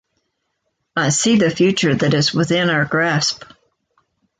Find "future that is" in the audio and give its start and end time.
1.51-2.33